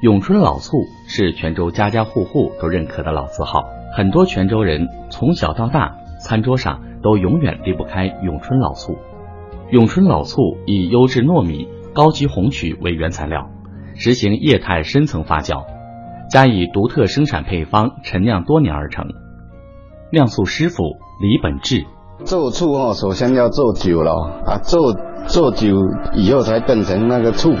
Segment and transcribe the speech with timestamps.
[0.00, 8.96] 永春老醋是泉州家家户户都认可的老字号，很多泉州人从小到大，餐桌上都永远离不开永春老醋。
[9.70, 13.50] 永春老醋以优质糯米、高级红曲为原材料，
[13.94, 15.66] 实行液态深层发酵，
[16.30, 19.04] 加以独特生产配方陈酿多年而成。
[20.12, 20.82] 酿醋师傅
[21.20, 21.84] 李本志，
[22.24, 24.14] 做醋哦，首先要做酒了
[24.46, 24.94] 啊，做
[25.26, 25.76] 做酒
[26.14, 27.52] 以后才变成那个醋，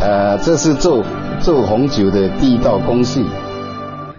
[0.00, 1.02] 呃，这是做。
[1.40, 3.24] 做红酒的第一道工序，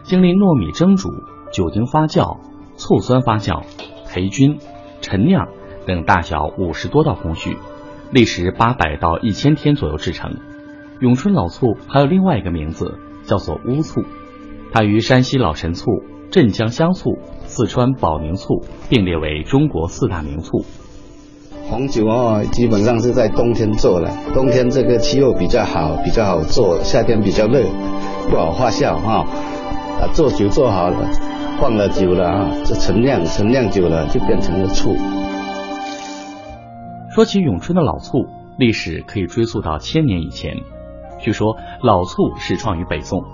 [0.03, 1.09] 经历糯米蒸煮、
[1.51, 2.37] 酒精发酵、
[2.77, 3.63] 醋酸发酵、
[4.07, 4.59] 培菌、
[5.01, 5.47] 陈酿
[5.85, 7.57] 等大小五十多道工序，
[8.11, 10.37] 历时八百到一千天左右制成。
[11.01, 14.03] 永春老醋还有另外一个名字，叫做乌醋，
[14.71, 20.65] 它与山西老陈醋、镇江香醋、四川保宁醋并列为中国四大名醋。
[21.69, 24.09] 红酒哦，基本上是在冬天做的。
[24.33, 27.61] 冬天这个气候比较好，比较好做；夏天比较热，
[28.29, 29.25] 不好发酵哈。
[29.99, 31.09] 啊，做酒做好了，
[31.59, 34.95] 放了酒了啊，这陈酿，陈酿久了就变成了醋。
[37.13, 38.25] 说起永春的老醋，
[38.57, 40.55] 历史可以追溯到千年以前。
[41.19, 43.25] 据说老醋始创于北宋，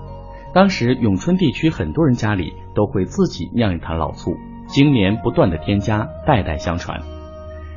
[0.52, 4.32] 当时永春地区很多人家里都会自己酿一坛老醋，
[4.66, 7.00] 经年不断的添加，代代相传。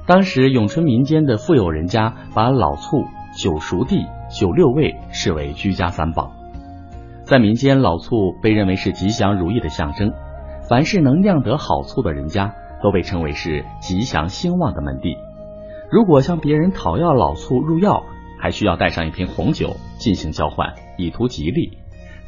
[0.08, 3.04] 当时永春民间的富有人家把老醋
[3.38, 6.32] 九熟地、九六味视为居家三宝，
[7.26, 10.14] 在民间老醋被认为是吉祥如意的象征，
[10.70, 15.18] 凡是能酿得好醋的人家都被称为是吉祥兴旺的门第。
[15.92, 18.04] 如果向别人讨要老醋入药，
[18.40, 21.80] 还需要带上一瓶红酒进行交换，以图吉利，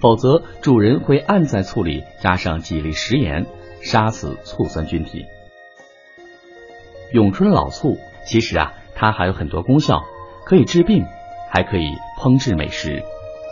[0.02, 3.46] 否则主人会按在醋里加上几粒食盐，
[3.82, 5.24] 杀死醋酸菌体。
[7.12, 10.04] 永春老醋其实啊，它还有很多功效，
[10.46, 11.06] 可以治病，
[11.50, 13.02] 还可以烹制美食。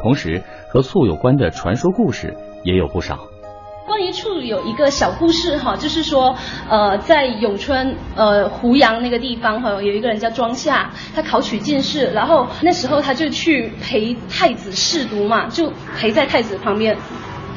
[0.03, 3.27] 同时，和醋有关的传说故事也有不少。
[3.87, 6.35] 关于醋有一个小故事哈，就是说，
[6.69, 16.95] 呃，在永春呃湖阳那个地方哈，有一个人叫庄夏，他考取进士，然后那时候他就去陪太子侍读嘛，就陪在太子旁边。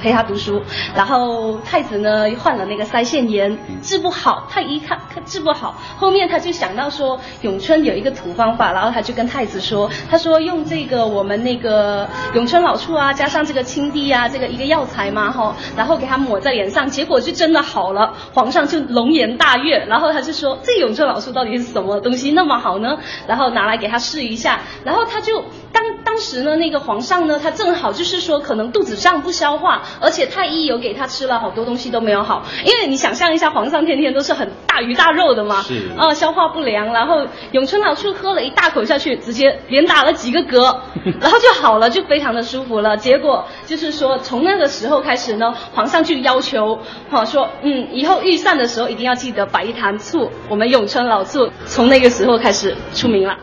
[0.01, 0.63] 陪他读书，
[0.95, 4.47] 然后太子呢患了那个腮腺炎，治不好。
[4.51, 18.15] 他一看他治不好，后面他就想到说咏春有一个土方法，然后他就跟太子说，他说用这个我们那个咏春老醋啊，加上这个青地啊，这个一个药材嘛哈，然后给他抹在脸上，结果就真的好了。
[18.33, 22.99] 皇上就龙颜大悦，然后他就说这咏春老醋到底是什么东西那么好呢？
[23.27, 25.45] 然后拿来给他试一下，然后他就
[25.81, 29.83] 当当时呢那个皇上呢，他正好就是说可能肚子胀不消化。
[30.01, 36.93] 而且太医有给他吃了好多东西都没有好，因为你想象一下，皇上天天都是很大鱼大肉的嘛，是啊，消化不良。
[36.93, 40.77] 然后永春老醋喝了一大口下去，直接连打了几个嗝，
[41.21, 42.97] 然后就好了，就非常的舒服了。
[42.97, 46.79] 结果就是说，从那个时候开始呢，皇上就要求，
[47.11, 53.39] 哈说，嗯，以后御膳的时候一定要记得摆一坛醋，我们永春老醋从那个时候开始出名了。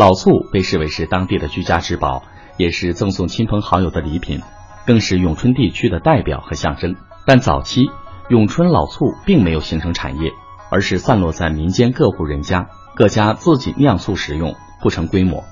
[0.00, 2.22] 老醋被视为是当地的居家之宝，
[2.56, 4.40] 也是赠送亲朋好友的礼品。
[4.86, 6.96] 更是永春地区的代表和象征，
[7.26, 7.90] 但早期
[8.30, 10.32] 永春老醋并没有形成产业，
[10.70, 15.44] 而是散落在民间各户人家，各家自己酿醋使用，不成规模。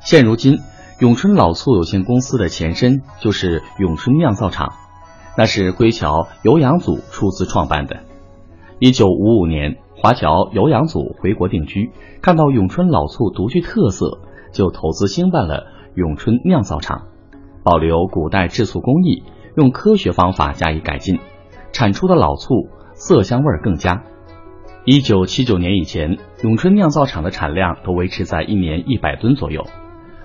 [0.00, 0.60] 现如今，
[0.98, 4.72] 永春老醋有限公司的前身就是永春酿造厂，
[5.36, 7.98] 那是归侨尤阳祖出资创办的。
[8.78, 11.90] 一九五五年，华侨尤阳祖回国定居，
[12.22, 14.20] 看到永春老醋独具特色，
[14.52, 15.66] 就投资兴办了
[15.96, 17.08] 永春酿造厂。
[17.64, 19.24] 保留古代制醋工艺，
[19.56, 21.18] 用科学方法加以改进，
[21.72, 24.04] 产出的老醋色香味更佳。
[24.84, 29.64] 一九七九年以前，永春酿造厂的产量都维持在一年一百吨左右。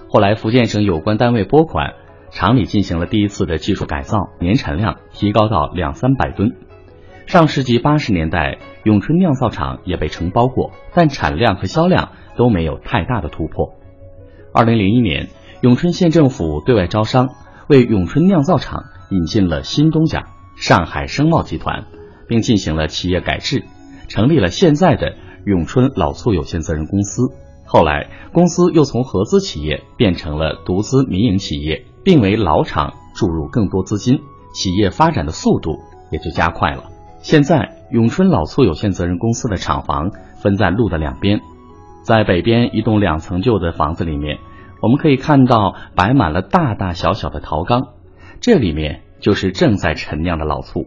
[0.07, 1.95] 后来福建省有关单位拨款，
[2.29, 6.51] 厂里进行了第一次的技术改造，年产量提高到两三百吨。
[7.25, 13.73] 上世纪八十年代，永春酿造厂也被承包过，但产量和销量都没有太大的突破。
[14.53, 15.29] 二零零一年。
[15.61, 17.29] 永春县政府对外招商，
[17.69, 20.25] 为永春酿造厂引进了新东家
[20.57, 21.85] 上海生茂集团，
[22.27, 23.63] 并进行了企业改制，
[24.09, 25.15] 成立了现在的
[25.45, 27.31] 永春老醋有限责任公司。
[27.63, 34.19] 后来，公司又从合资企业变成了独资民营企业，并为老厂注入更多资金，
[34.53, 35.79] 企业发展的速度
[36.11, 36.89] 也就加快了。
[37.23, 40.11] 现在，永春老醋有限责任公司的厂房
[40.41, 41.39] 分在路的两边，
[42.03, 44.39] 在北边一栋两层旧的房子里面。
[44.81, 47.93] 我们可以看到摆满了大大小小的陶缸，
[48.41, 50.85] 这里面就是正在陈酿的老醋。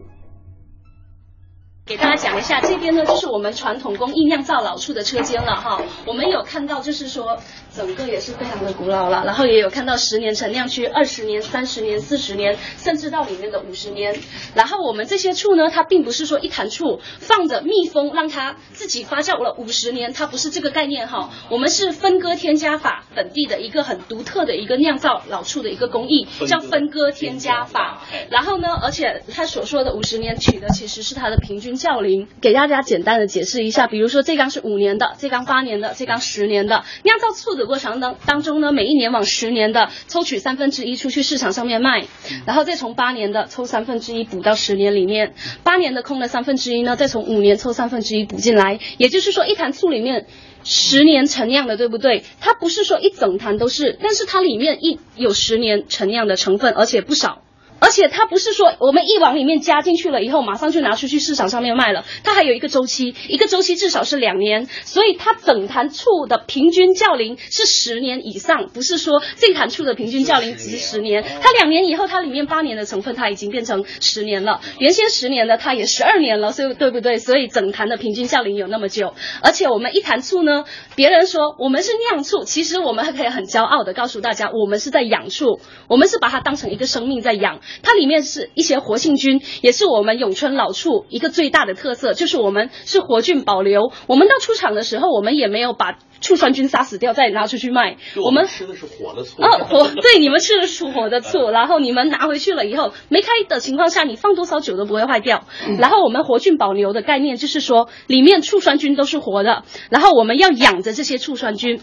[1.87, 5.81] 给大家讲一下，这边呢就是我们传统工艺酿造老醋的车间了哈。
[6.05, 7.39] 我们有看到，就是说。
[7.77, 14.19] 整个也是非常的古老了，然后也有看到十年陈酿区、二十年、三十年、四十年，甚至到里面的五十年。
[14.55, 21.29] 然后我们这些醋呢，它并不是说一坛醋放着密封让它自己发酵了五十年，它不是这个概念哈。
[21.51, 28.01] 我们是分割添加法，本地的一个很独特的一个酿造老醋的一个工艺，叫分割添加法。
[28.31, 42.05] 然后呢，而且他所说的五十年取的其实是它的平均窖龄，给大家简单的解释一下，比如说这缸是五年的，这缸八年的，这缸十年的，酿造醋的过程当当中呢，每一年往十年的抽取三分之一出去市场上面卖，
[42.45, 45.33] 然后再从八年的抽三分之一补到十年里面，
[45.63, 50.25] 八年的空了三分之一呢，再从五年抽三分之一补进来，也就是说一坛醋里面
[50.63, 52.23] 十年陈酿的，对不对？
[52.39, 57.43] 它不是说一整坛都是，但是它里面一有十年陈酿的成分，而且不少。
[57.79, 77.17] 而且它不是说我们一往里面加进去了以后，马上就拿出去市场上面卖了，它还有一个周期，一个周期至少是两年，所以它整坛醋的平均窖龄是十年以上，不是说这坛醋的平均窖龄只是十年，它两年以后它里面八年的成分它已经变成十年了，原先十年的它也十二年了，所以对不对？
[77.17, 80.65] 所以整坛的平均窖龄有那么久，而且我们一坛醋呢，
[80.95, 87.59] 别人说我们是酿醋，其实我们还可以很骄傲的告诉大家，我们是在养醋，我们是把它当成一个生命在养。
[87.83, 93.91] 它里面是一些活性菌，也是我们永春老醋一个最大的特色，就是我们是活菌保留。
[94.07, 97.97] 我们到出厂的时候，我们也没有把醋酸菌杀死掉再拿出去卖。
[98.15, 99.41] 我们吃的是活的醋。
[99.41, 105.43] 哦，活对，你们吃的是活的醋，然后你们拿回去了以后，没开的情况下，你放多少酒都不会坏掉。
[105.77, 111.81] 然后我们活菌保留的概念就是说，里面醋酸菌都是活的，然后我们要养着这些醋酸菌。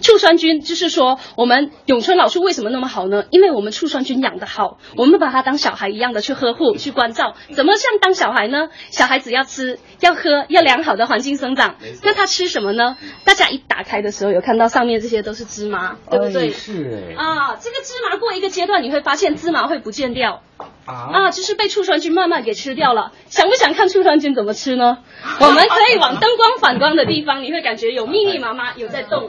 [0.00, 3.24] 醋酸菌就是说，我们永春老树为什么那么好呢？
[3.30, 7.34] 因为我们醋酸菌养得好，我们把它当小孩一样的去呵护、去关照。
[7.54, 8.68] 怎么像当小孩呢？
[8.90, 11.76] 小孩子要吃、要喝、要良好的环境生长。
[12.02, 12.96] 那他吃什么呢？
[13.24, 16.50] 大家一打开的时候，有看到上面这些都是芝麻，对不对？
[16.50, 17.22] 是哎。
[17.22, 20.42] 啊，这个芝麻过一个阶段，你会发现芝麻会不见掉。
[20.86, 21.10] 啊。
[21.12, 23.12] 啊，就是被醋酸菌慢慢给吃掉了。
[23.28, 24.98] 想不想看醋酸菌怎么吃呢？
[25.40, 29.28] 我们可以往灯光反光的地方，你会感觉有密密麻麻有在动。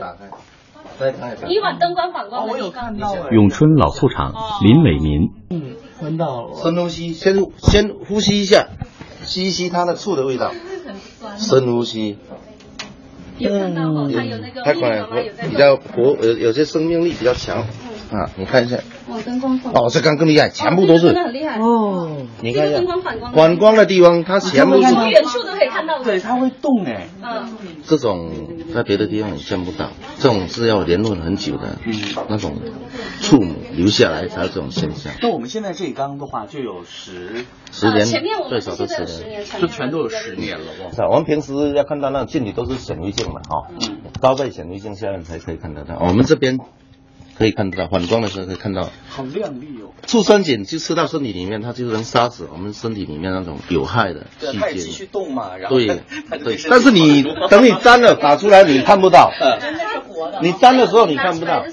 [1.47, 3.29] 一碗灯光反光，我有看到。
[3.29, 4.33] 永春老醋厂，
[4.63, 5.29] 林伟民。
[5.49, 6.55] 嗯，闻到了。
[6.55, 8.67] 深呼吸，先先呼吸一下，
[9.23, 10.51] 吸一吸它的醋的味道。
[11.37, 12.17] 深呼吸。
[13.39, 13.75] 嗯，
[14.65, 15.07] 太快了，
[15.51, 17.59] 比较活，有有些生命力比较强。
[18.11, 18.77] 啊，你看一下。
[19.27, 19.73] 哦，灯光反。
[19.73, 21.07] 哦，这缸更厉害，全部都是。
[21.07, 21.59] 真的很厉害。
[21.59, 22.25] 哦。
[22.41, 22.77] 你看一下。
[22.77, 23.33] 灯光反光。
[23.33, 24.87] 反光的地方，它全部是。
[24.93, 26.01] 从远处都可以看到。
[26.01, 27.07] 对，它会动哎。
[27.21, 27.47] 嗯。
[27.85, 28.31] 这种
[28.73, 31.93] 在别的地方也见不到，这种是要联络很久的，嗯，
[32.29, 32.55] 那种
[33.21, 35.13] 触母留下来才有这种现象。
[35.21, 38.05] 那我们现在这一缸的话，就有十十年，
[38.49, 40.65] 最少都十年，就全都有十年了。
[40.93, 43.67] 是啊，我们平时要看到那镜里都是显微镜嘛，哈，
[44.21, 45.97] 高倍显微镜下面才可以看得到。
[45.99, 46.57] 我们这边。
[47.37, 49.91] 可以看到反光的时候可以看到，好亮丽哦。
[50.07, 54.77] 醋酸碱就吃到身体里面，它就能杀死我们身体里面那种有害的细菌。
[54.77, 55.87] 继续动嘛，然后对
[56.43, 56.57] 对。
[56.69, 59.31] 但是你等你粘了打出来，你看不到。
[60.41, 61.63] 你粘的时候你看不到。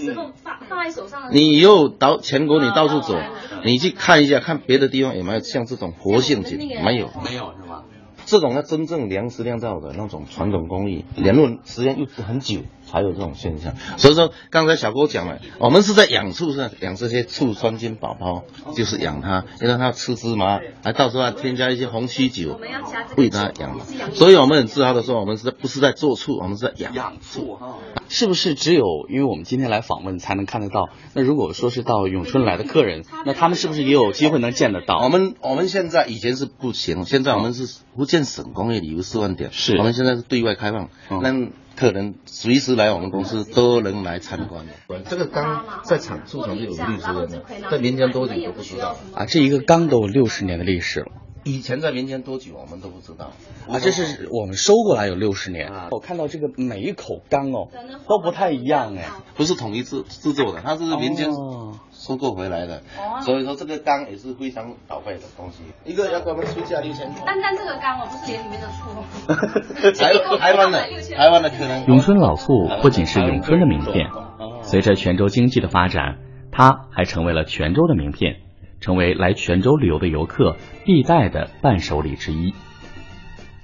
[1.31, 3.19] 你以后到全国你到处走，
[3.65, 6.59] 你去看一下，看别的地方有没有像这种活性碱？
[6.59, 7.85] 没有，没有是吧？
[8.27, 12.61] 这种要真正粮食酿造的那种传统工艺，联络时间又很久。
[12.91, 18.45] 才有这种现象，所以说刚才小郭讲了，我们是在养醋，是养这些醋酸菌宝宝，
[18.77, 22.61] 就是养它，因为它吃芝麻，还到时候还添加一些红曲酒，
[23.17, 23.85] 喂它养嘛。
[24.13, 27.79] 所以我们很自豪的说，我们是不是在做醋，我们是在养养醋哈。
[28.09, 30.89] 是不是只有因为我们今天来访问才能看得到？
[31.15, 34.99] 那如果说是到永春来的客人，那他们是不是也有机会能见得到？
[34.99, 41.49] 我们我们现在以前是不行，现在我们是福建省工业旅游示范点，是我们现在是对外开放，那。
[41.77, 45.01] 客人随时来我们公司都能来参观的。
[45.09, 47.29] 这个缸在厂出厂就有历史了，
[47.71, 49.27] 在民间多久都不知道啊。
[49.27, 51.07] 这一个缸都有六十年的历史了。
[51.45, 53.33] 以前在民间多久我们都不知道
[53.69, 53.79] 啊。
[53.79, 55.71] 这是我们收过来有六十年。
[55.91, 57.69] 我看到这个每一口缸哦
[58.09, 61.31] 都不太一样哎，不是统一制制作的，它是民间。
[61.93, 62.83] 收购回来的，
[63.23, 65.63] 所以说这个缸也是非常宝贵的东西。
[65.87, 67.11] 一个要给我们出价六千。
[67.25, 69.95] 单单这个缸我，不是连里面的醋。
[69.99, 70.81] 台 台湾的
[71.17, 71.87] 台湾的可能。
[71.87, 74.11] 永春老醋不仅是永春的名片，
[74.61, 76.19] 随着泉州经济的发展，
[76.53, 78.41] 它还成为了泉州的名片，
[78.85, 82.53] 成为来泉州旅游的游客必带的伴手礼之一。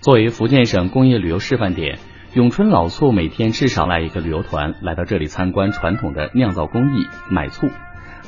[0.01, 1.99] 作为福建省工业旅游示范点，
[2.33, 7.69] 永春老醋每天至少来一个旅游团来到这里参观传统的酿造工艺，买醋。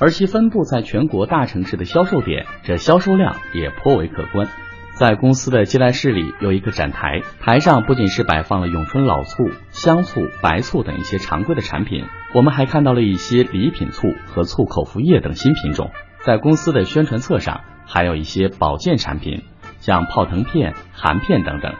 [0.01, 4.47] 而其分布在全国大城市的销售点，这销售量也颇为可观。
[4.95, 15.91] 在公司的接待室里有一个展台，台上不仅是摆放了永春老醋、香醋、白醋等一些常规的产品，我们还看到了一些礼品醋和醋口服液等新品种，
[16.25, 19.43] 在公司的宣传册上还有一些保健产品，
[19.81, 21.75] 像泡腾片、含片等等。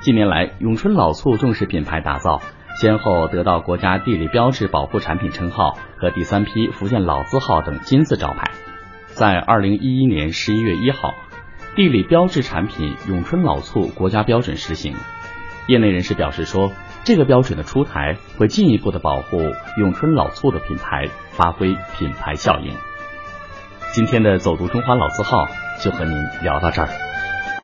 [0.00, 2.42] 近年来，永春老醋重视品牌打造，
[2.78, 8.50] 先后得到国家地理标志保护产品称号和第三批福建老字号等金字招牌。
[9.06, 11.14] 在二零一一年十一月一号，
[11.74, 14.94] 地理标志产品永春老醋国家标准实行。
[15.66, 16.70] 业内人士表示说。
[17.02, 19.38] 这个标准的出台，会进一步的保护
[19.78, 22.74] 永春老醋的品牌，发挥品牌效应。
[23.92, 25.48] 今天的走读中华老字号
[25.80, 27.09] 就和您聊到这儿。